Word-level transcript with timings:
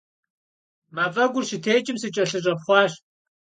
Мафӏэгур 0.95 1.43
щытекӏым, 1.49 1.97
сыкӏэлъыщӏэпхъуащ. 2.01 2.93